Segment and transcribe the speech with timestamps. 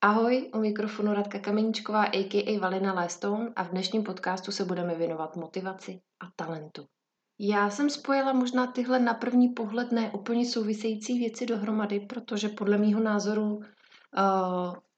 [0.00, 2.58] Ahoj, u mikrofonu Radka Kameničková, a.k.a.
[2.58, 6.86] Valina Lestone a v dnešním podcastu se budeme věnovat motivaci a talentu.
[7.38, 12.78] Já jsem spojila možná tyhle na první pohled ne úplně související věci dohromady, protože podle
[12.78, 13.62] mýho názoru uh,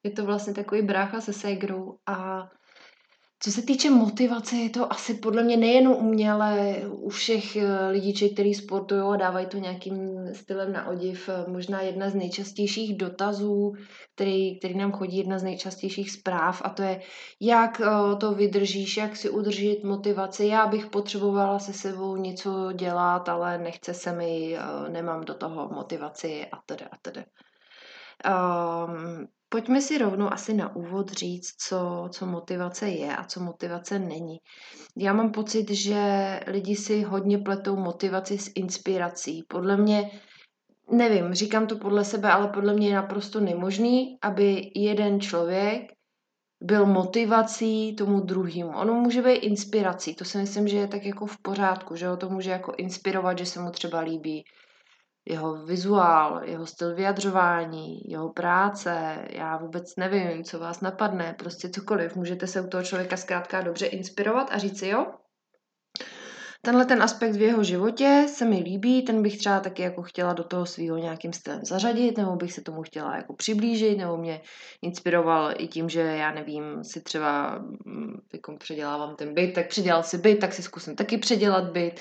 [0.02, 2.48] je to vlastně takový brácha se ségrou a
[3.43, 7.57] co se týče motivace, je to asi podle mě nejen u mě, ale u všech
[7.57, 11.29] eh, lidí, kteří sportují a dávají to nějakým stylem na odiv.
[11.29, 13.75] Eh, možná jedna z nejčastějších dotazů,
[14.15, 17.01] který, který nám chodí, jedna z nejčastějších zpráv a to je,
[17.41, 20.47] jak eh, to vydržíš, jak si udržet motivaci.
[20.47, 24.57] Já bych potřebovala se sebou něco dělat, ale nechce se mi,
[24.89, 27.25] nemám do toho motivaci a tedy a tedy.
[28.27, 33.99] Um, Pojďme si rovnou asi na úvod říct, co, co motivace je a co motivace
[33.99, 34.37] není.
[34.97, 36.01] Já mám pocit, že
[36.47, 39.43] lidi si hodně pletou motivaci s inspirací.
[39.49, 40.11] Podle mě,
[40.91, 45.83] nevím, říkám to podle sebe, ale podle mě je naprosto nemožný, aby jeden člověk
[46.62, 48.71] byl motivací tomu druhému.
[48.71, 52.17] Ono může být inspirací, to si myslím, že je tak jako v pořádku, že ho
[52.17, 54.45] to může jako inspirovat, že se mu třeba líbí
[55.29, 62.17] jeho vizuál, jeho styl vyjadřování, jeho práce, já vůbec nevím, co vás napadne, prostě cokoliv.
[62.17, 65.07] Můžete se u toho člověka zkrátka dobře inspirovat a říct si, jo,
[66.63, 70.33] tenhle ten aspekt v jeho životě se mi líbí, ten bych třeba taky jako chtěla
[70.33, 74.41] do toho svého nějakým stylem zařadit, nebo bych se tomu chtěla jako přiblížit, nebo mě
[74.83, 77.63] inspiroval i tím, že já nevím, si třeba
[78.33, 82.01] jako předělávám ten byt, tak předělal si byt, tak si zkusím taky předělat byt,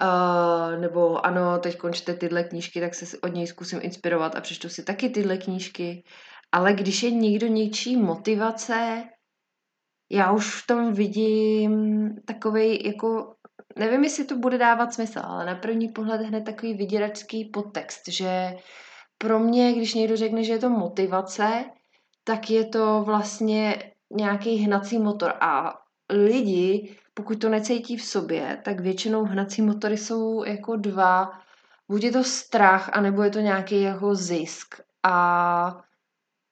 [0.00, 4.68] Uh, nebo ano, teď končte tyhle knížky, tak se od něj zkusím inspirovat a přečtu
[4.68, 6.04] si taky tyhle knížky.
[6.52, 9.04] Ale když je někdo něčí motivace,
[10.12, 13.34] já už v tom vidím takový jako,
[13.78, 18.52] nevím, jestli to bude dávat smysl, ale na první pohled hned takový vyděračský podtext, že
[19.18, 21.64] pro mě, když někdo řekne, že je to motivace,
[22.24, 25.74] tak je to vlastně nějaký hnací motor a
[26.10, 31.32] lidi pokud to necítí v sobě, tak většinou hnací motory jsou jako dva.
[31.88, 34.80] Buď je to strach, anebo je to nějaký jako zisk.
[35.02, 35.84] A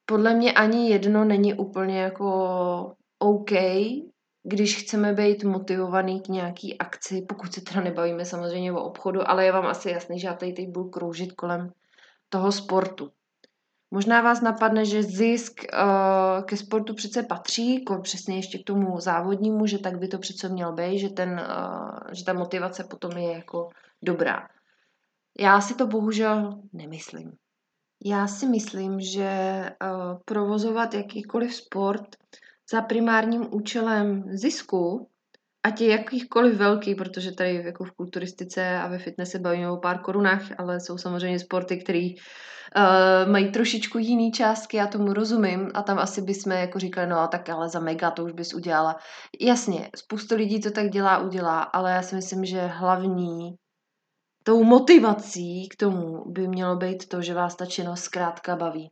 [0.05, 3.51] podle mě ani jedno není úplně jako OK,
[4.43, 9.45] když chceme být motivovaný k nějaký akci, pokud se teda nebavíme samozřejmě o obchodu, ale
[9.45, 11.71] je vám asi jasný, že já tady teď budu kroužit kolem
[12.29, 13.11] toho sportu.
[13.91, 19.65] Možná vás napadne, že zisk uh, ke sportu přece patří, přesně ještě k tomu závodnímu,
[19.65, 23.31] že tak by to přece měl být, že, ten, uh, že ta motivace potom je
[23.31, 23.69] jako
[24.01, 24.47] dobrá.
[25.39, 27.33] Já si to bohužel nemyslím.
[28.05, 29.29] Já si myslím, že
[29.83, 32.15] uh, provozovat jakýkoliv sport
[32.71, 35.10] za primárním účelem zisku,
[35.63, 39.77] ať je jakýchkoliv velký, protože tady jako v kulturistice a ve fitness se bavíme o
[39.77, 45.71] pár korunách, ale jsou samozřejmě sporty, které uh, mají trošičku jiný částky, já tomu rozumím
[45.73, 48.95] a tam asi bychom jako říkali, no tak ale za mega to už bys udělala.
[49.41, 53.55] Jasně, spoustu lidí to tak dělá, udělá, ale já si myslím, že hlavní
[54.43, 58.91] tou motivací k tomu by mělo být to, že vás ta činnost zkrátka baví.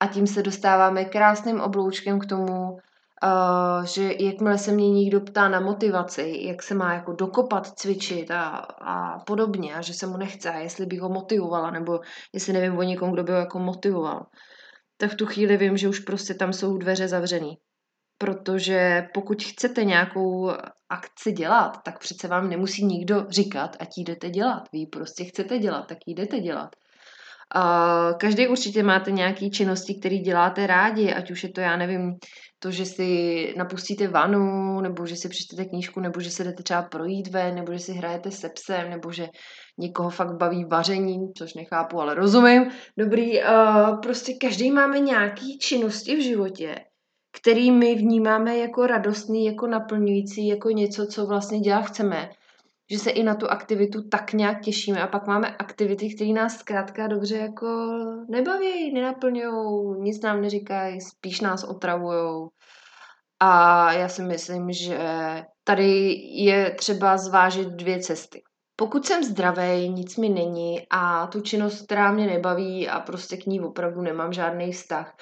[0.00, 2.78] A tím se dostáváme krásným obloučkem k tomu,
[3.24, 8.30] Uh, že jakmile se mě někdo ptá na motivaci, jak se má jako dokopat, cvičit
[8.30, 8.48] a,
[8.80, 12.00] a podobně, a že se mu nechce, a jestli bych ho motivovala, nebo
[12.34, 14.26] jestli nevím o někom, kdo by ho jako motivoval,
[14.96, 17.58] tak v tu chvíli vím, že už prostě tam jsou dveře zavřený.
[18.18, 20.50] Protože pokud chcete nějakou
[20.88, 24.62] akci dělat, tak přece vám nemusí nikdo říkat, ať jdete dělat.
[24.72, 26.70] Vy prostě chcete dělat, tak jdete dělat.
[28.18, 32.12] Každý určitě máte nějaké činnosti, které děláte rádi, ať už je to, já nevím,
[32.58, 36.82] to, že si napustíte vanu, nebo že si přečtete knížku, nebo že se jdete třeba
[36.82, 39.28] projít ven, nebo že si hrajete se psem, nebo že
[39.78, 42.70] někoho fakt baví vaření, což nechápu, ale rozumím.
[42.98, 46.74] Dobrý, uh, prostě každý máme nějaké činnosti v životě,
[47.40, 52.30] který my vnímáme jako radostný, jako naplňující, jako něco, co vlastně dělat chceme
[52.90, 56.58] že se i na tu aktivitu tak nějak těšíme a pak máme aktivity, které nás
[56.58, 57.66] zkrátka dobře jako
[58.28, 62.48] nebaví, nenaplňují, nic nám neříkají, spíš nás otravují.
[63.40, 64.98] A já si myslím, že
[65.64, 68.42] tady je třeba zvážit dvě cesty.
[68.76, 73.46] Pokud jsem zdravý, nic mi není a tu činnost, která mě nebaví a prostě k
[73.46, 75.16] ní opravdu nemám žádný vztah,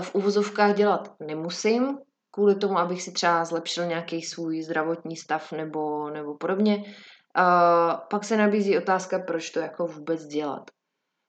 [0.00, 1.98] v uvozovkách dělat nemusím,
[2.38, 6.76] kvůli tomu, abych si třeba zlepšil nějaký svůj zdravotní stav nebo, nebo podobně.
[6.76, 10.70] Uh, pak se nabízí otázka, proč to jako vůbec dělat.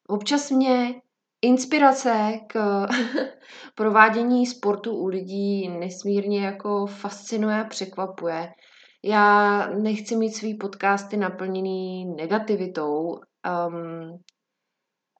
[0.08, 1.02] Občas mě
[1.42, 2.86] inspirace k
[3.76, 8.50] provádění sportu u lidí nesmírně jako fascinuje a překvapuje.
[9.04, 13.20] Já nechci mít svý podcasty naplněný negativitou,
[13.68, 14.20] um,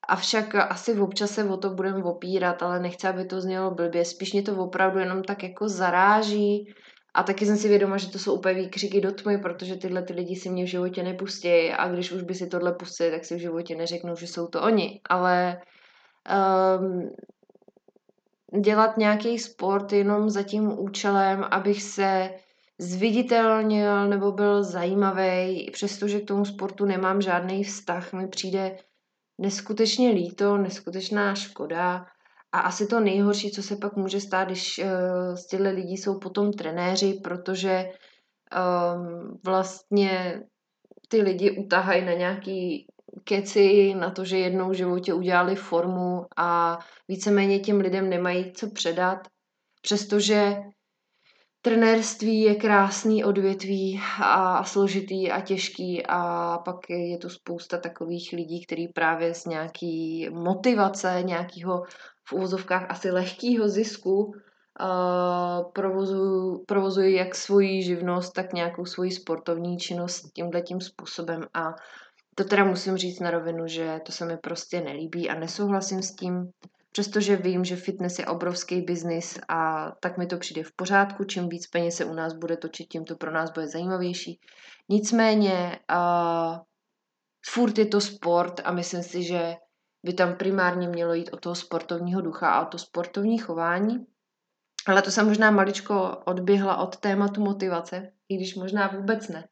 [0.10, 4.06] Avšak asi občas se o to budeme opírat, ale nechci, aby to znělo blbě.
[4.06, 6.74] Spíš mě to opravdu jenom tak jako zaráží.
[7.14, 10.14] A taky jsem si vědoma, že to jsou úplně výkřiky do tmy, protože tyhle ty
[10.14, 13.36] lidi si mě v životě nepustí a když už by si tohle pustili, tak si
[13.36, 15.02] v životě neřeknou, že jsou to oni.
[15.10, 15.62] Ale
[16.80, 17.10] um,
[18.62, 22.30] dělat nějaký sport jenom za tím účelem, abych se
[22.80, 28.78] zviditelnil nebo byl zajímavý, přestože k tomu sportu nemám žádný vztah, mi přijde
[29.40, 32.06] neskutečně líto, neskutečná škoda.
[32.52, 36.20] A asi to nejhorší, co se pak může stát, když uh, z těchto lidí jsou
[36.20, 40.42] potom trenéři, protože um, vlastně
[41.08, 42.88] ty lidi utahají na nějaký
[43.24, 48.72] keci, na to, že jednou v životě udělali formu a víceméně těm lidem nemají co
[48.72, 49.28] předat,
[49.82, 50.56] přestože
[51.62, 58.66] trenérství je krásný odvětví a složitý a těžký a pak je tu spousta takových lidí,
[58.66, 61.84] kteří právě z nějaký motivace, nějakého
[62.30, 69.78] v úvozovkách asi lehkého zisku uh, provozují, provozují jak svoji živnost, tak nějakou svoji sportovní
[69.78, 71.42] činnost tímhle tím způsobem.
[71.54, 71.74] A
[72.36, 76.16] to teda musím říct na rovinu, že to se mi prostě nelíbí a nesouhlasím s
[76.16, 76.52] tím,
[76.92, 81.50] přestože vím, že fitness je obrovský biznis a tak mi to přijde v pořádku, čím
[81.50, 84.40] víc peněz se u nás bude točit, tím to pro nás bude zajímavější.
[84.90, 86.58] Nicméně uh,
[87.50, 89.56] furt je to sport a myslím si, že
[90.06, 94.06] by tam primárně mělo jít o toho sportovního ducha a o to sportovní chování.
[94.88, 99.48] Ale to jsem možná maličko odběhla od tématu motivace, i když možná vůbec ne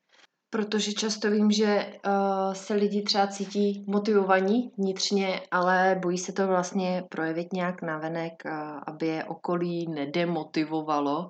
[0.49, 6.47] protože často vím, že uh, se lidi třeba cítí motivovaní vnitřně, ale bojí se to
[6.47, 8.51] vlastně projevit nějak navenek, uh,
[8.87, 11.29] aby je okolí nedemotivovalo.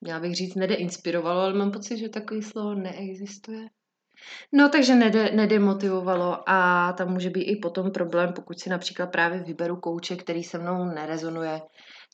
[0.00, 3.68] Měla bych říct nedeinspirovalo, ale mám pocit, že takový slovo neexistuje.
[4.52, 9.42] No, takže nede, nedemotivovalo a tam může být i potom problém, pokud si například právě
[9.42, 11.60] vyberu kouče, který se mnou nerezonuje,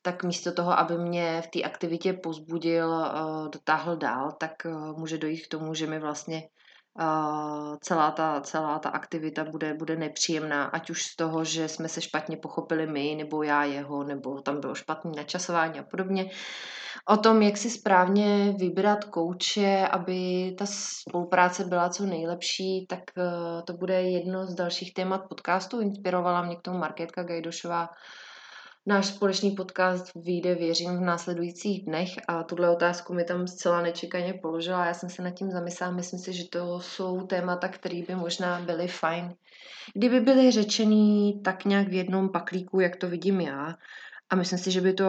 [0.04, 5.18] tak místo toho, aby mě v té aktivitě pozbudil, uh, dotáhl dál, tak uh, může
[5.18, 6.42] dojít k tomu, že mi vlastně
[7.00, 11.88] uh, celá, ta, celá ta aktivita bude, bude nepříjemná, ať už z toho, že jsme
[11.88, 16.30] se špatně pochopili my, nebo já jeho, nebo tam bylo špatné načasování a podobně.
[17.08, 23.00] O tom, jak si správně vybrat kouče, aby ta spolupráce byla co nejlepší, tak
[23.64, 25.80] to bude jedno z dalších témat podcastu.
[25.80, 27.88] Inspirovala mě k tomu Markétka Gajdošová,
[28.86, 34.34] Náš společný podcast vyjde, věřím, v následujících dnech a tuhle otázku mi tam zcela nečekaně
[34.34, 34.86] položila.
[34.86, 38.60] Já jsem se nad tím zamyslela, myslím si, že to jsou témata, které by možná
[38.60, 39.34] byly fajn.
[39.94, 43.74] Kdyby byly řečený tak nějak v jednom paklíku, jak to vidím já,
[44.30, 45.06] a myslím si, že by to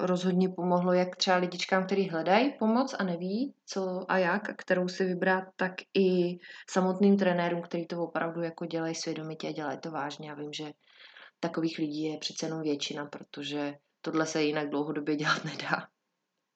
[0.00, 5.04] rozhodně pomohlo jak třeba lidičkám, kteří hledají pomoc a neví, co a jak, kterou si
[5.04, 6.38] vybrat, tak i
[6.70, 10.28] samotným trenérům, kteří to opravdu jako dělají svědomitě a dělají to vážně.
[10.28, 10.64] Já vím, že
[11.40, 15.86] takových lidí je přece jenom většina, protože tohle se jinak dlouhodobě dělat nedá.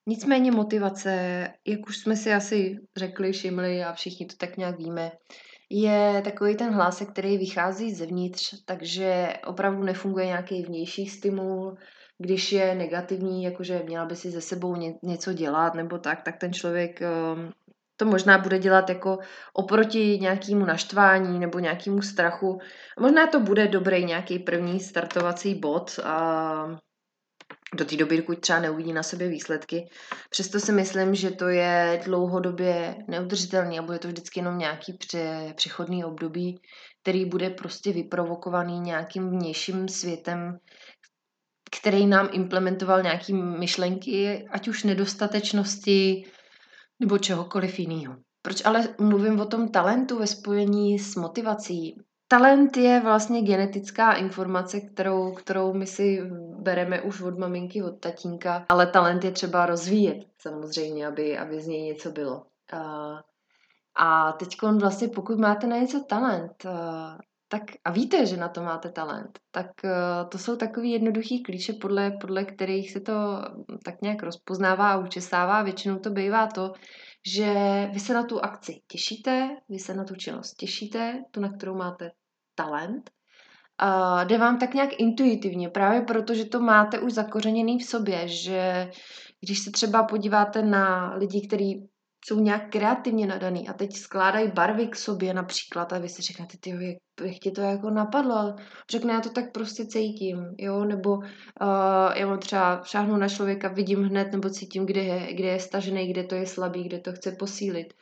[0.08, 5.12] Nicméně motivace, jak už jsme si asi řekli, všimli a všichni to tak nějak víme,
[5.70, 11.76] je takový ten hlásek, který vychází zevnitř, takže opravdu nefunguje nějaký vnější stimul.
[12.18, 16.52] Když je negativní, jakože měla by si ze sebou něco dělat nebo tak, tak ten
[16.52, 17.52] člověk ehm,
[17.96, 19.18] to možná bude dělat jako
[19.52, 22.58] oproti nějakému naštvání nebo nějakému strachu.
[23.00, 26.80] Možná to bude dobrý nějaký první startovací bod a
[27.74, 29.88] do té doby, dokud třeba neuvidí na sebe výsledky.
[30.30, 35.52] Přesto si myslím, že to je dlouhodobě neudržitelný a bude to vždycky jenom nějaký pře,
[35.56, 36.60] přechodný období,
[37.02, 40.58] který bude prostě vyprovokovaný nějakým vnějším světem,
[41.78, 46.24] který nám implementoval nějaké myšlenky, ať už nedostatečnosti,
[47.00, 48.16] nebo čehokoliv jiného.
[48.42, 52.02] Proč ale mluvím o tom talentu ve spojení s motivací?
[52.28, 56.22] Talent je vlastně genetická informace, kterou, kterou my si
[56.58, 61.66] bereme už od maminky, od tatínka, ale talent je třeba rozvíjet samozřejmě, aby, aby z
[61.66, 62.46] něj něco bylo.
[63.96, 66.66] A, teď vlastně pokud máte na něco talent,
[67.54, 69.66] tak a víte, že na to máte talent, tak
[70.28, 73.12] to jsou takový jednoduchý klíče, podle, podle kterých se to
[73.84, 75.62] tak nějak rozpoznává a učesává.
[75.62, 76.72] Většinou to bývá to,
[77.34, 77.54] že
[77.92, 81.74] vy se na tu akci těšíte, vy se na tu činnost těšíte, tu, na kterou
[81.74, 82.10] máte
[82.54, 83.10] talent,
[83.78, 88.28] a jde vám tak nějak intuitivně, právě proto, že to máte už zakořeněný v sobě,
[88.28, 88.90] že
[89.40, 91.88] když se třeba podíváte na lidi, kteří
[92.26, 96.58] jsou nějak kreativně nadaný a teď skládají barvy k sobě například a vy si řeknete,
[96.60, 98.54] ty jak, jak ti to jako napadlo,
[98.90, 101.24] řekne, já to tak prostě cítím, jo, nebo uh,
[102.14, 106.10] já mám třeba šáhnu na člověka, vidím hned, nebo cítím, kde je, kde je stažený,
[106.12, 107.94] kde to je slabý, kde to chce posílit.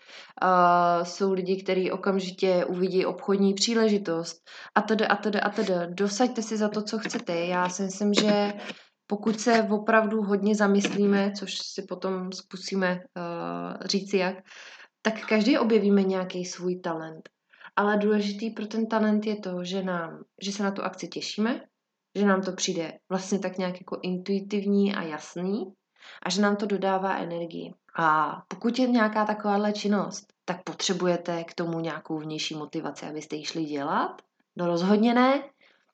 [0.43, 5.75] Uh, jsou lidi, kteří okamžitě uvidí obchodní příležitost a tedy a tedy a tedy.
[5.89, 7.47] Dosaďte si za to, co chcete.
[7.47, 8.53] Já si myslím, že
[9.13, 14.37] pokud se opravdu hodně zamyslíme, což si potom zkusíme uh, říct jak,
[15.03, 17.29] tak každý objevíme nějaký svůj talent.
[17.77, 21.61] Ale důležitý pro ten talent je to, že, nám, že se na tu akci těšíme,
[22.19, 25.65] že nám to přijde vlastně tak nějak jako intuitivní a jasný
[26.27, 27.75] a že nám to dodává energii.
[27.99, 33.45] A pokud je nějaká takováhle činnost, tak potřebujete k tomu nějakou vnější motivaci, abyste ji
[33.45, 34.23] šli dělat?
[34.57, 35.43] No rozhodně ne,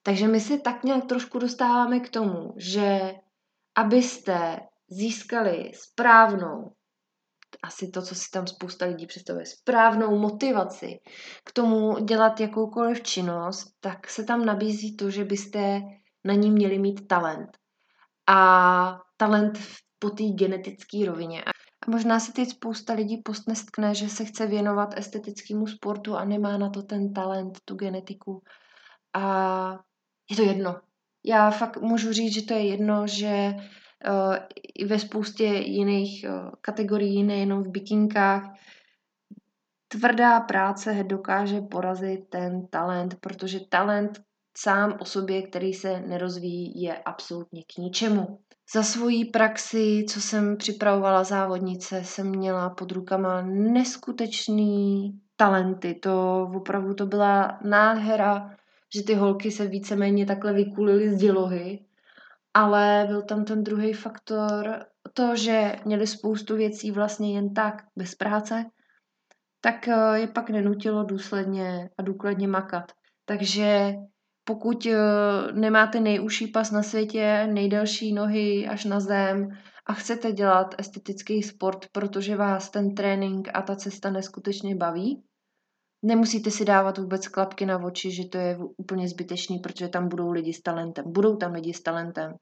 [0.02, 3.12] takže my se tak nějak trošku dostáváme k tomu, že
[3.76, 4.58] abyste
[4.90, 6.72] získali správnou,
[7.62, 10.98] asi to, co si tam spousta lidí představuje, správnou motivaci
[11.44, 15.80] k tomu dělat jakoukoliv činnost, tak se tam nabízí to, že byste
[16.24, 17.50] na ní měli mít talent.
[18.28, 19.58] A talent
[19.98, 21.44] po té genetické rovině.
[21.44, 26.58] A možná se teď spousta lidí postnestkne, že se chce věnovat estetickému sportu a nemá
[26.58, 28.42] na to ten talent, tu genetiku.
[29.14, 29.78] A
[30.30, 30.80] je to jedno.
[31.24, 34.36] Já fakt můžu říct, že to je jedno, že uh,
[34.74, 38.42] i ve spoustě jiných uh, kategorií, nejenom v bikinkách,
[39.88, 44.20] tvrdá práce dokáže porazit ten talent, protože talent
[44.56, 48.38] sám o sobě, který se nerozvíjí, je absolutně k ničemu.
[48.74, 55.94] Za svoji praxi, co jsem připravovala závodnice, jsem měla pod rukama neskutečný talenty.
[55.94, 58.57] To opravdu to byla nádhera
[58.94, 61.84] že ty holky se víceméně takhle vykulily z dělohy,
[62.54, 68.14] ale byl tam ten druhý faktor, to, že měli spoustu věcí vlastně jen tak, bez
[68.14, 68.64] práce,
[69.60, 72.92] tak eh, je pak nenutilo důsledně a důkladně makat.
[73.24, 73.94] Takže
[74.44, 74.96] pokud eh,
[75.52, 79.48] nemáte nejužší pas na světě, nejdelší nohy až na zem
[79.86, 85.22] a chcete dělat estetický sport, protože vás ten trénink a ta cesta neskutečně baví,
[86.02, 90.30] Nemusíte si dávat vůbec klapky na oči, že to je úplně zbytečný, protože tam budou
[90.30, 91.04] lidi s talentem.
[91.08, 92.34] Budou tam lidi s talentem.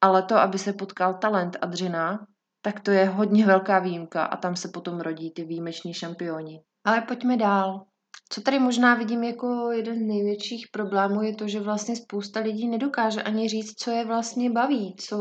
[0.00, 2.26] Ale to, aby se potkal talent a dřina,
[2.62, 6.60] tak to je hodně velká výjimka a tam se potom rodí ty výjimeční šampioni.
[6.84, 7.84] Ale pojďme dál.
[8.28, 12.68] Co tady možná vidím jako jeden z největších problémů je to, že vlastně spousta lidí
[12.68, 15.16] nedokáže ani říct, co je vlastně baví, co,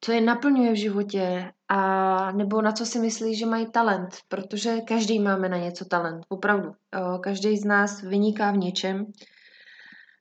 [0.00, 4.80] co je naplňuje v životě a nebo na co si myslí, že mají talent, protože
[4.80, 6.70] každý máme na něco talent, opravdu.
[7.20, 9.06] Každý z nás vyniká v něčem.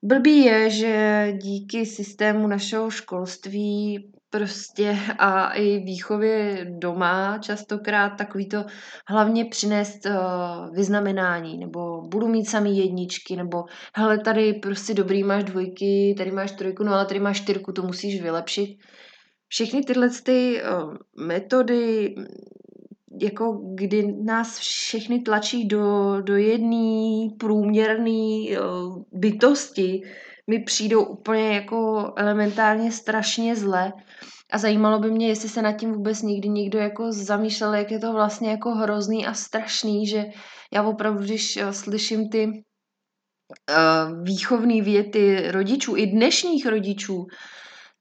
[0.03, 8.65] Blbý je, že díky systému našeho školství prostě a i výchově doma častokrát takový to
[9.07, 13.63] hlavně přinést uh, vyznamenání, nebo budu mít samý jedničky, nebo
[13.95, 17.81] hele, tady prostě dobrý máš dvojky, tady máš trojku, no ale tady máš čtyřku, to
[17.81, 18.77] musíš vylepšit
[19.47, 20.61] všechny tyhle ty
[21.17, 22.15] metody,
[23.21, 28.57] jako kdy nás všechny tlačí do, do jedné průměrné
[29.11, 30.01] bytosti,
[30.47, 33.93] mi přijdou úplně jako elementárně strašně zle.
[34.51, 37.99] A zajímalo by mě, jestli se nad tím vůbec někdy někdo jako zamýšlel, jak je
[37.99, 40.25] to vlastně jako hrozný a strašný, že
[40.73, 47.25] já opravdu, když slyším ty uh, výchovné věty rodičů, i dnešních rodičů,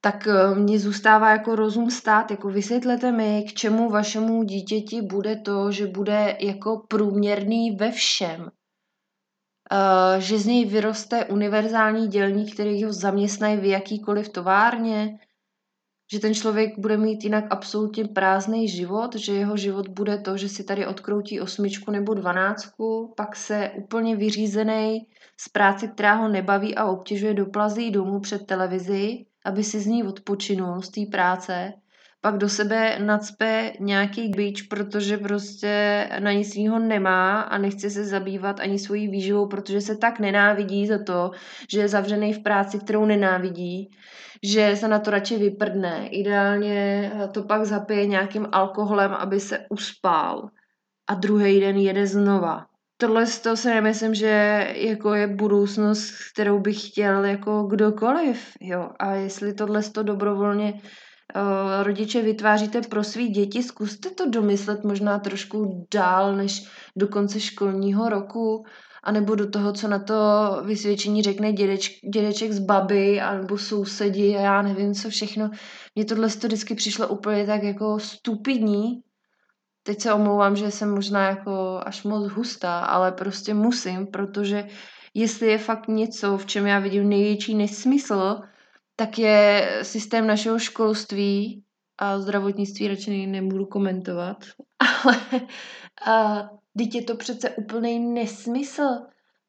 [0.06, 5.36] tak eh, mě zůstává jako rozum stát, jako vysvětlete mi, k čemu vašemu dítěti bude
[5.36, 8.40] to, že bude jako průměrný ve všem.
[9.72, 15.18] Uh, že z něj vyroste univerzální dělník, který ho zaměstnají v jakýkoliv továrně,
[16.12, 20.48] že ten člověk bude mít jinak absolutně prázdný život, že jeho život bude to, že
[20.48, 25.06] si tady odkroutí osmičku nebo dvanáctku, pak se úplně vyřízený
[25.40, 30.04] z práce, která ho nebaví a obtěžuje, doplazí domů před televizi aby si z ní
[30.04, 31.72] odpočinul, z té práce,
[32.20, 38.04] pak do sebe nadspe nějaký bič, protože prostě na nic svýho nemá a nechce se
[38.04, 41.30] zabývat ani svojí výživou, protože se tak nenávidí za to,
[41.70, 43.90] že je zavřený v práci, kterou nenávidí,
[44.42, 46.08] že se na to radši vyprdne.
[46.08, 50.48] Ideálně to pak zapije nějakým alkoholem, aby se uspál
[51.08, 56.88] a druhý den jede znova tohle to si nemyslím, že jako je budoucnost, kterou bych
[56.88, 58.90] chtěl jako kdokoliv, jo.
[58.98, 60.80] A jestli tohle to dobrovolně uh,
[61.82, 66.62] rodiče vytváříte pro svý děti, zkuste to domyslet možná trošku dál než
[66.96, 68.64] do konce školního roku,
[69.02, 70.14] anebo do toho, co na to
[70.64, 75.50] vysvědčení řekne dědeč, dědeček z baby, anebo sousedi a já nevím co všechno.
[75.94, 79.02] Mně tohle to vždycky přišlo úplně tak jako stupidní,
[79.86, 84.68] teď se omlouvám, že jsem možná jako až moc hustá, ale prostě musím, protože
[85.14, 88.40] jestli je fakt něco, v čem já vidím největší nesmysl,
[88.96, 91.64] tak je systém našeho školství
[91.98, 94.44] a zdravotnictví radši nebudu komentovat,
[95.04, 95.16] ale
[96.06, 98.88] a, teď je to přece úplný nesmysl.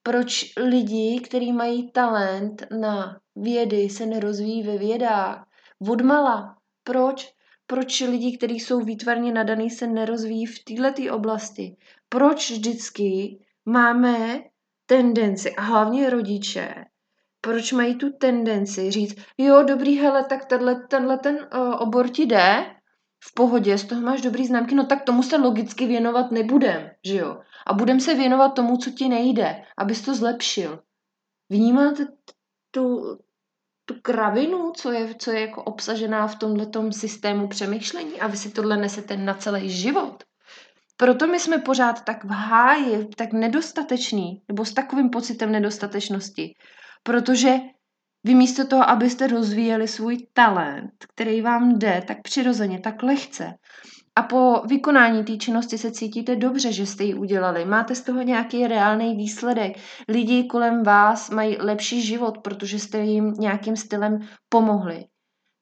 [0.03, 5.47] Proč lidi, kteří mají talent na vědy, se nerozvíjí ve vědách?
[5.89, 6.57] Odmala.
[6.83, 7.36] Proč?
[7.67, 11.77] Proč lidi, kteří jsou výtvarně nadaný, se nerozvíjí v této oblasti?
[12.09, 14.43] Proč vždycky máme
[14.85, 16.85] tendenci, a hlavně rodiče,
[17.41, 22.25] proč mají tu tendenci říct, jo, dobrý, hele, tak tenhle, tenhle ten uh, obor ti
[22.25, 22.65] jde,
[23.23, 27.17] v pohodě, z toho máš dobrý známky, no tak tomu se logicky věnovat nebudem, že
[27.17, 27.41] jo?
[27.67, 30.83] A budem se věnovat tomu, co ti nejde, abys to zlepšil.
[31.49, 32.07] Vnímáte
[32.71, 33.17] tu,
[33.87, 38.49] tu kravinu, co je, co je jako obsažená v tomhle systému přemýšlení a vy si
[38.49, 40.23] tohle nesete na celý život.
[40.97, 46.53] Proto my jsme pořád tak v háji, tak nedostateční, nebo s takovým pocitem nedostatečnosti.
[47.03, 47.57] Protože
[48.23, 53.53] vy místo toho, abyste rozvíjeli svůj talent, který vám jde tak přirozeně, tak lehce,
[54.17, 57.65] a po vykonání té činnosti se cítíte dobře, že jste ji udělali.
[57.65, 59.77] Máte z toho nějaký reálný výsledek.
[60.07, 64.19] Lidi kolem vás mají lepší život, protože jste jim nějakým stylem
[64.49, 65.05] pomohli.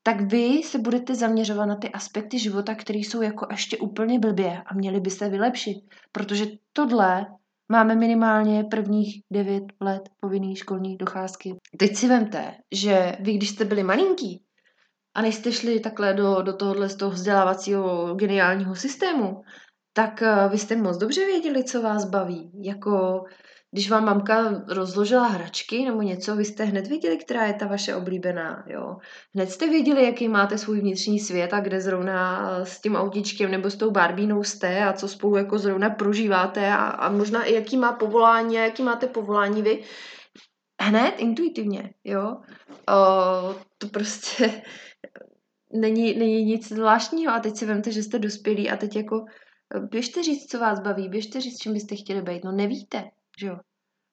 [0.03, 4.61] Tak vy se budete zaměřovat na ty aspekty života, které jsou jako ještě úplně blbě
[4.65, 5.77] a měli by se vylepšit.
[6.11, 7.25] Protože tohle
[7.71, 11.55] máme minimálně prvních devět let povinný školní docházky.
[11.77, 14.44] Teď si vemte, že vy, když jste byli malinký,
[15.15, 19.41] a než jste šli takhle do, do tohohle z toho vzdělávacího geniálního systému,
[19.93, 22.51] tak uh, vy jste moc dobře věděli, co vás baví.
[22.63, 23.23] Jako
[23.71, 27.95] když vám mamka rozložila hračky nebo něco, vy jste hned věděli, která je ta vaše
[27.95, 28.95] oblíbená, jo.
[29.35, 33.69] Hned jste věděli, jaký máte svůj vnitřní svět a kde zrovna s tím autičkem nebo
[33.69, 37.77] s tou barbínou jste a co spolu jako zrovna prožíváte a, a možná i jaký
[37.77, 39.83] má povolání a jaký máte povolání vy.
[40.81, 42.37] Hned, intuitivně, jo.
[42.89, 44.61] O, to prostě
[45.79, 49.25] není, není nic zvláštního a teď si vemte, že jste dospělí a teď jako
[49.91, 52.43] běžte říct, co vás baví, běžte říct, čím byste chtěli být.
[52.43, 53.03] No nevíte,
[53.39, 53.57] že jo.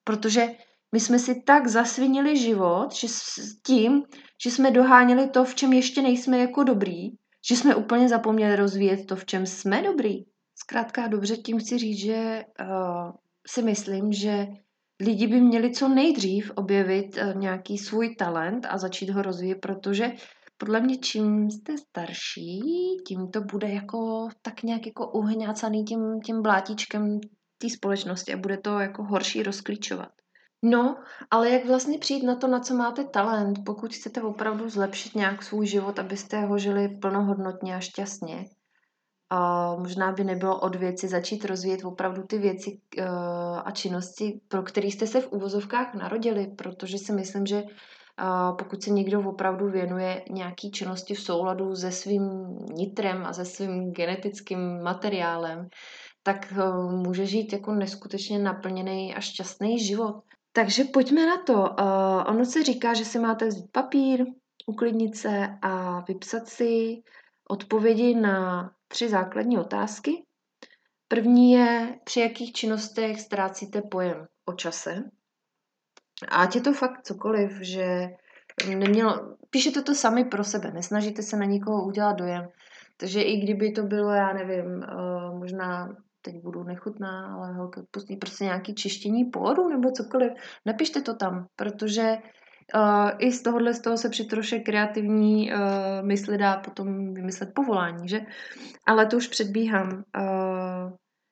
[0.03, 0.47] Protože
[0.93, 4.03] my jsme si tak zasvinili život, že s tím,
[4.43, 7.09] že jsme doháněli to, v čem ještě nejsme jako dobrý,
[7.49, 10.23] že jsme úplně zapomněli rozvíjet to, v čem jsme dobrý.
[10.55, 13.11] Zkrátka dobře tím chci říct, že uh,
[13.47, 14.47] si myslím, že
[14.99, 20.11] lidi by měli co nejdřív objevit uh, nějaký svůj talent a začít ho rozvíjet, protože
[20.57, 22.61] podle mě čím jste starší,
[23.07, 27.19] tím to bude jako tak nějak jako uhňácaný tím, tím blátíčkem
[27.57, 30.09] té společnosti a bude to jako horší rozklíčovat.
[30.65, 30.95] No,
[31.31, 35.43] ale jak vlastně přijít na to, na co máte talent, pokud chcete opravdu zlepšit nějak
[35.43, 38.45] svůj život, abyste ho žili plnohodnotně a šťastně.
[39.29, 43.05] A možná by nebylo od věci začít rozvíjet opravdu ty věci uh,
[43.65, 47.63] a činnosti, pro které jste se v úvozovkách narodili, protože si myslím, že
[48.59, 53.91] pokud se někdo opravdu věnuje nějaký činnosti v souladu se svým nitrem a se svým
[53.91, 55.67] genetickým materiálem,
[56.23, 60.15] tak uh, může žít jako neskutečně naplněný a šťastný život.
[60.51, 61.53] Takže pojďme na to.
[61.53, 64.25] Uh, ono se říká, že si máte vzít papír,
[64.67, 67.01] uklidnit se a vypsat si
[67.49, 70.23] odpovědi na tři základní otázky.
[71.07, 75.03] První je, při jakých činnostech ztrácíte pojem o čase.
[76.29, 78.09] Ať je to fakt cokoliv, že
[78.67, 82.47] nemělo, píšete to sami pro sebe, nesnažíte se na nikoho udělat dojem.
[82.97, 88.15] Takže i kdyby to bylo, já nevím, uh, možná teď budu nechutná, ale holky odpustí
[88.15, 90.31] prostě nějaký čištění plodu nebo cokoliv,
[90.65, 92.17] napište to tam, protože
[92.75, 95.59] uh, i z tohohle z toho se při troše kreativní uh,
[96.01, 98.21] mysli dá potom vymyslet povolání, že?
[98.87, 100.03] Ale to už předbíhám.
[100.17, 100.91] Uh,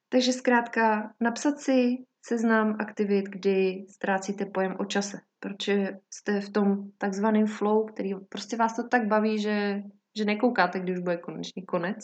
[0.09, 6.91] takže zkrátka napsat si seznam aktivit, kdy ztrácíte pojem o čase, protože jste v tom
[6.97, 9.81] takzvaném flow, který prostě vás to tak baví, že,
[10.17, 11.97] že nekoukáte, když už bude konečný konec.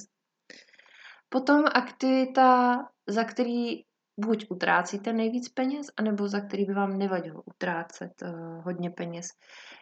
[1.30, 2.78] Potom aktivita,
[3.08, 3.88] za který
[4.20, 9.28] buď utrácíte nejvíc peněz, anebo za který by vám nevadilo utrácet uh, hodně peněz.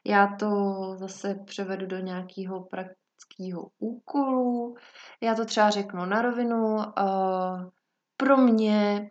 [0.05, 0.49] Já to
[0.95, 4.75] zase převedu do nějakého praktického úkolu.
[5.21, 6.75] Já to třeba řeknu na rovinu.
[6.75, 7.69] Uh,
[8.17, 9.09] pro mě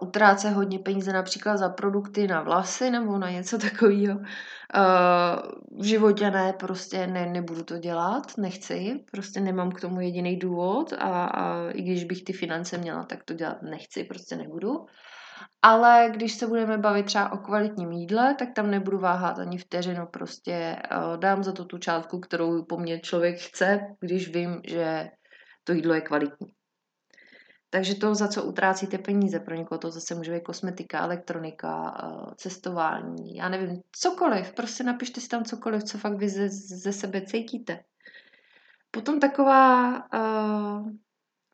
[0.00, 4.18] utráce hodně peníze například za produkty na vlasy nebo na něco takového.
[4.18, 10.36] Uh, v životě ne, prostě ne, nebudu to dělat, nechci, prostě nemám k tomu jediný
[10.36, 14.86] důvod a, a i když bych ty finance měla, tak to dělat nechci, prostě nebudu.
[15.62, 20.06] Ale když se budeme bavit třeba o kvalitním jídle, tak tam nebudu váhat ani vteřinu,
[20.06, 25.10] prostě uh, dám za to tu částku, kterou po mně člověk chce, když vím, že
[25.64, 26.48] to jídlo je kvalitní.
[27.72, 32.34] Takže to, za co utrácíte peníze, pro někoho to zase může být kosmetika, elektronika, eh,
[32.36, 37.20] cestování, já nevím, cokoliv, prostě napište si tam cokoliv, co fakt vy ze, ze sebe
[37.20, 37.84] cítíte.
[38.90, 40.88] Potom taková uh,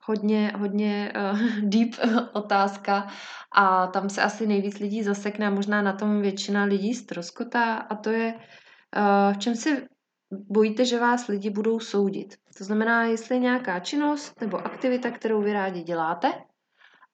[0.05, 1.91] hodně, hodně uh, deep
[2.33, 3.07] otázka
[3.55, 7.95] a tam se asi nejvíc lidí zasekne a možná na tom většina lidí ztroskotá a
[7.95, 9.89] to je, uh, v čem se
[10.31, 12.35] bojíte, že vás lidi budou soudit.
[12.59, 16.33] To znamená, jestli je nějaká činnost nebo aktivita, kterou vy rádi děláte,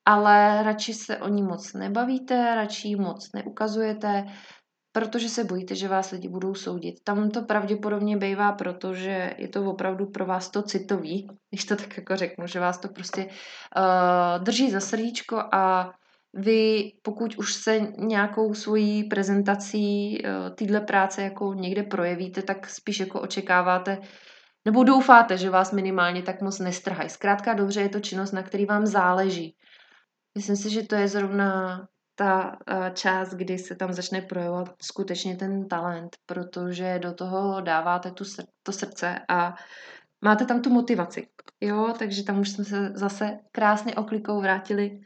[0.04, 4.24] ale radši se o ní moc nebavíte, radši ji moc neukazujete,
[4.92, 6.94] protože se bojíte, že vás lidi budou soudit.
[7.04, 11.96] Tam to pravděpodobně bývá, protože je to opravdu pro vás to citový, když to tak
[11.96, 15.92] jako řeknu, že vás to prostě uh, drží za srdíčko a
[16.36, 23.00] vy, pokud už se nějakou svojí prezentací uh, týhle práce jako někde projevíte, tak spíš
[23.00, 23.98] jako očekáváte,
[24.64, 27.10] nebo doufáte, že vás minimálně tak moc nestrhají.
[27.10, 29.56] Zkrátka dobře je to činnost, na který vám záleží.
[30.34, 31.80] Myslím si, že to je zrovna
[32.14, 32.56] ta
[32.94, 38.46] část, kdy se tam začne projevovat skutečně ten talent, protože do toho dáváte tu sr-
[38.62, 39.54] to srdce a
[40.24, 41.26] máte tam tu motivaci.
[41.60, 45.00] Jo, takže tam už jsme se zase krásně oklikou vrátili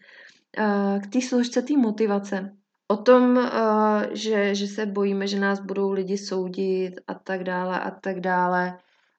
[1.02, 2.58] k té složce té motivace.
[2.90, 7.80] O tom, uh, že, že se bojíme, že nás budou lidi soudit a tak dále
[7.80, 8.78] a tak dále.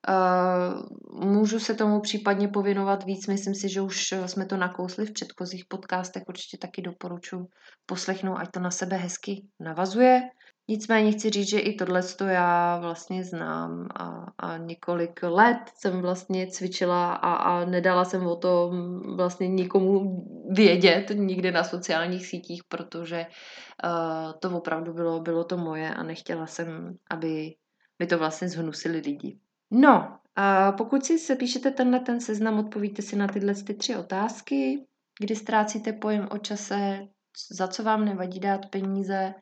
[0.09, 5.13] Uh, můžu se tomu případně pověnovat víc, myslím si, že už jsme to nakousli v
[5.13, 7.47] předchozích podcastech, určitě taky doporučuji
[7.85, 10.21] poslechnout, ať to na sebe hezky navazuje.
[10.69, 16.47] Nicméně chci říct, že i tohle já vlastně znám a, a několik let jsem vlastně
[16.47, 18.71] cvičila a, a nedala jsem o tom
[19.15, 25.93] vlastně nikomu vědět nikde na sociálních sítích, protože uh, to opravdu bylo, bylo to moje
[25.93, 27.55] a nechtěla jsem, aby
[27.99, 29.39] mi to vlastně zhnusili lidi.
[29.71, 33.95] No, a pokud si se píšete tenhle ten seznam, odpovíte si na tyhle ty tři
[33.95, 34.85] otázky,
[35.19, 37.07] kdy ztrácíte pojem o čase,
[37.51, 39.33] za co vám nevadí dát peníze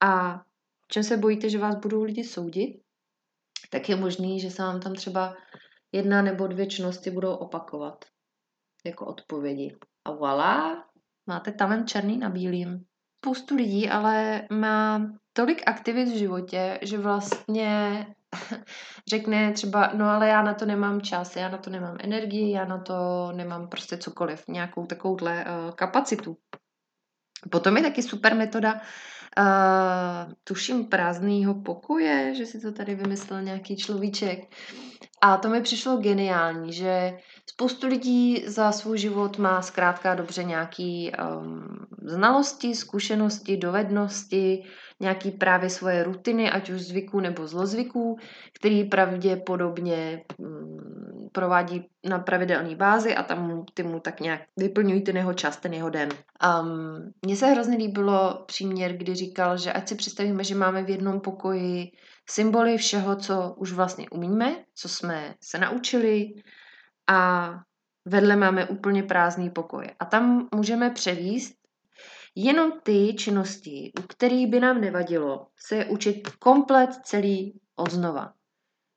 [0.00, 0.42] a
[0.88, 2.80] čem se bojíte, že vás budou lidi soudit,
[3.70, 5.36] tak je možný, že se vám tam třeba
[5.92, 8.04] jedna nebo dvě činnosti budou opakovat
[8.84, 9.76] jako odpovědi.
[10.04, 10.84] A voilà,
[11.26, 12.84] máte talent černý na bílým.
[13.18, 15.00] Spoustu lidí ale má
[15.32, 18.06] tolik aktivit v životě, že vlastně
[19.10, 22.64] řekne třeba, no ale já na to nemám čas, já na to nemám energii, já
[22.64, 22.94] na to
[23.32, 26.36] nemám prostě cokoliv, nějakou takovouhle uh, kapacitu.
[27.50, 28.80] Potom je taky super metoda,
[29.38, 34.38] uh, tuším, prázdného pokoje, že si to tady vymyslel nějaký človíček.
[35.20, 37.18] A to mi přišlo geniální, že
[37.50, 44.64] spoustu lidí za svůj život má zkrátka dobře nějaký um, znalosti, zkušenosti, dovednosti,
[45.00, 48.18] nějaký právě svoje rutiny, ať už zvyků nebo zlozvyků,
[48.52, 55.16] který pravděpodobně um, provádí na pravidelné bázi a tam ty mu tak nějak vyplňují ten
[55.16, 56.08] jeho čas, ten jeho den.
[56.08, 60.90] Um, Mně se hrozně líbilo příměr, kdy říkal, že ať si představíme, že máme v
[60.90, 61.92] jednom pokoji
[62.30, 66.34] symboly všeho, co už vlastně umíme, co jsme se naučili
[67.06, 67.50] a
[68.04, 69.86] vedle máme úplně prázdný pokoj.
[70.00, 71.54] A tam můžeme převíst
[72.34, 78.32] jenom ty činnosti, u kterých by nám nevadilo se je učit komplet celý odznova.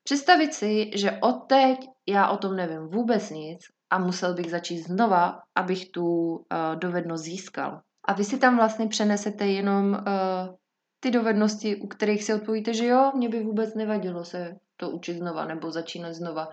[0.04, 1.78] Představit si, že odteď
[2.10, 6.42] já o tom nevím vůbec nic a musel bych začít znova, abych tu uh,
[6.74, 7.80] dovednost získal.
[8.08, 10.54] A vy si tam vlastně přenesete jenom uh,
[11.00, 15.14] ty dovednosti, u kterých si odpovíte, že jo, mě by vůbec nevadilo se to učit
[15.14, 16.48] znova nebo začínat znova.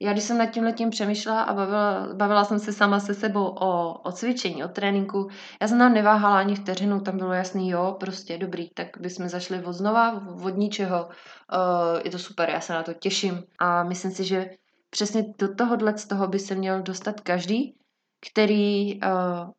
[0.00, 3.46] Já když jsem nad tím letím přemýšlela a bavila, bavila jsem se sama se sebou
[3.46, 5.28] o, o cvičení, o tréninku,
[5.60, 9.64] já jsem tam neváhala ani vteřinu, tam bylo jasný, jo, prostě dobrý, tak bychom zašli
[9.64, 14.10] od znova, od ničeho, uh, je to super, já se na to těším a myslím
[14.10, 14.50] si, že
[14.94, 17.74] přesně do tohohle z toho by se měl dostat každý,
[18.30, 19.10] který uh,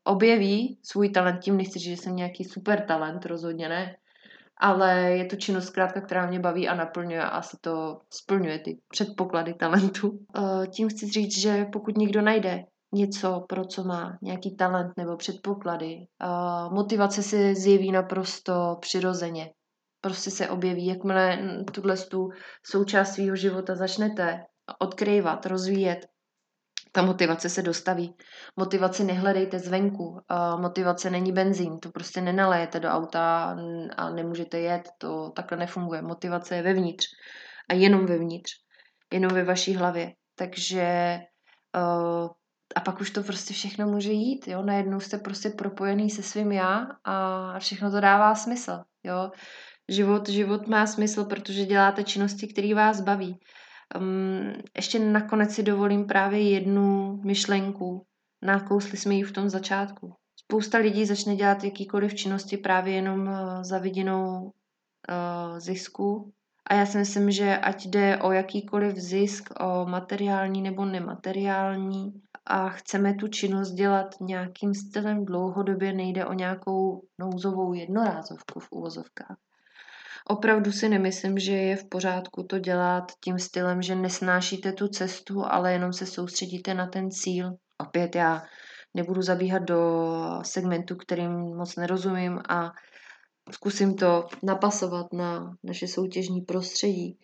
[0.03, 3.95] objeví svůj talent, tím nechci říct, že jsem nějaký super talent, rozhodně ne,
[4.57, 8.77] ale je to činnost zkrátka, která mě baví a naplňuje a asi to splňuje ty
[8.87, 10.19] předpoklady talentu.
[10.37, 15.17] Eh, tím chci říct, že pokud někdo najde něco, pro co má nějaký talent nebo
[15.17, 16.27] předpoklady, eh,
[16.71, 19.51] motivace se zjeví naprosto přirozeně.
[20.01, 21.39] Prostě se objeví, jakmile
[21.71, 22.29] tuhle tu
[22.65, 24.43] součást svého života začnete
[24.80, 26.08] odkryvat, rozvíjet,
[26.91, 28.15] ta motivace se dostaví.
[28.56, 30.19] Motivaci nehledejte zvenku.
[30.58, 33.56] Motivace není benzín, to prostě nenalejete do auta
[33.97, 36.01] a nemůžete jet, to takhle nefunguje.
[36.01, 37.06] Motivace je vevnitř
[37.69, 38.51] a jenom vevnitř,
[39.13, 40.13] jenom ve vaší hlavě.
[40.38, 41.19] Takže
[42.75, 46.51] a pak už to prostě všechno může jít, jo, najednou jste prostě propojený se svým
[46.51, 49.32] já a všechno to dává smysl, jo.
[49.89, 53.39] Život, život má smysl, protože děláte činnosti, které vás baví.
[53.99, 58.05] Um, ještě nakonec si dovolím právě jednu myšlenku
[58.45, 60.13] Nakousli jsme ji v tom začátku.
[60.39, 66.31] Spousta lidí začne dělat jakýkoliv činnosti právě jenom uh, za vidinou uh, zisku.
[66.69, 72.69] A já si myslím, že ať jde o jakýkoliv zisk, o materiální nebo nemateriální, a
[72.69, 79.37] chceme tu činnost dělat nějakým stylem dlouhodobě, nejde o nějakou nouzovou jednorázovku v uvozovkách.
[80.29, 85.45] Opravdu si nemyslím, že je v pořádku to dělat tím stylem, že nesnášíte tu cestu,
[85.45, 87.51] ale jenom se soustředíte na ten cíl.
[87.77, 88.43] Opět já
[88.93, 89.79] nebudu zabíhat do
[90.43, 92.71] segmentu, kterým moc nerozumím a
[93.51, 97.17] zkusím to napasovat na naše soutěžní prostředí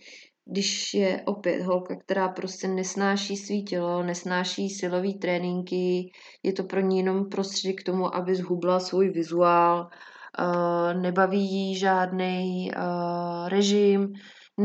[0.45, 6.11] když je opět holka, která prostě nesnáší svý tělo, nesnáší silový tréninky,
[6.43, 9.89] je to pro ní jenom prostředí k tomu, aby zhubla svůj vizuál,
[10.93, 14.13] nebaví jí žádný uh, režim,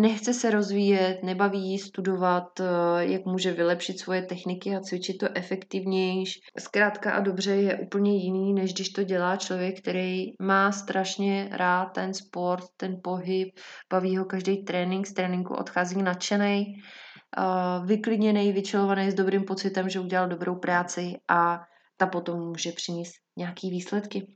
[0.01, 2.65] nechce se rozvíjet, nebaví jí studovat, eh,
[2.99, 6.41] jak může vylepšit svoje techniky a cvičit to efektivnější.
[6.59, 11.85] Zkrátka a dobře je úplně jiný, než když to dělá člověk, který má strašně rád
[11.87, 13.49] ten sport, ten pohyb,
[13.93, 20.01] baví ho každý trénink, z tréninku odchází nadšený, eh, vyklidněný, vyčilovaný s dobrým pocitem, že
[20.01, 21.61] udělal dobrou práci a
[21.97, 24.27] ta potom může přinést nějaký výsledky.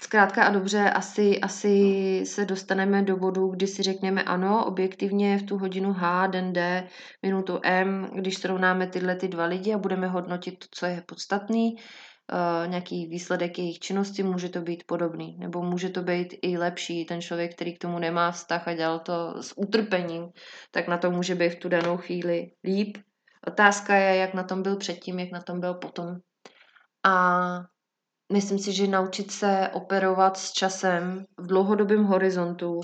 [0.00, 5.42] Zkrátka a dobře, asi, asi se dostaneme do bodu, kdy si řekneme ano, objektivně v
[5.42, 6.88] tu hodinu H, den D,
[7.22, 11.74] minutu M, když srovnáme tyhle ty dva lidi a budeme hodnotit to, co je podstatný,
[11.74, 17.04] uh, nějaký výsledek jejich činnosti, může to být podobný, nebo může to být i lepší.
[17.04, 20.28] Ten člověk, který k tomu nemá vztah a dělal to s utrpením,
[20.70, 22.98] tak na to může být v tu danou chvíli líp.
[23.46, 26.16] Otázka je, jak na tom byl předtím, jak na tom byl potom.
[27.04, 27.71] A
[28.32, 32.80] Myslím si, že naučit se operovat s časem v dlouhodobém horizontu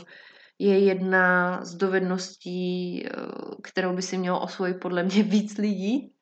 [0.59, 3.11] je jedna z dovedností, eh,
[3.63, 6.15] kterou by si mělo osvojit podle mě víc lidí.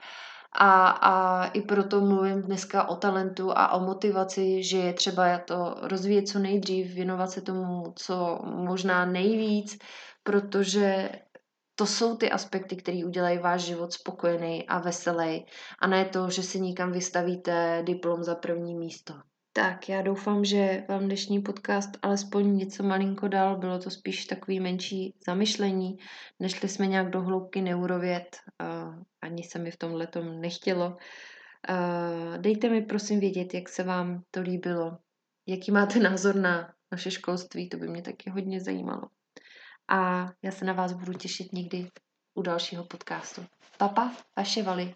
[0.58, 5.76] A, a i proto mluvím dneska o talentu a o motivaci, že je třeba to
[5.82, 9.78] rozvíjet co nejdřív, věnovat se tomu co možná nejvíc,
[10.22, 11.08] protože
[11.78, 15.46] to jsou ty aspekty, které udělají váš život spokojený a veselý.
[15.78, 19.14] A ne to, že si někam vystavíte diplom za první místo.
[19.52, 23.58] Tak, já doufám, že vám dnešní podcast alespoň něco malinko dal.
[23.58, 25.98] Bylo to spíš takový menší zamyšlení.
[26.40, 28.36] Nešli jsme nějak do hloubky neurověd.
[29.22, 30.96] Ani se mi v tom letom nechtělo.
[32.36, 34.98] Dejte mi prosím vědět, jak se vám to líbilo.
[35.46, 39.02] Jaký máte názor na naše školství, to by mě taky hodně zajímalo
[39.88, 41.90] a já se na vás budu těšit někdy
[42.34, 43.46] u dalšího podcastu.
[43.78, 44.94] Papa, vaše Vali.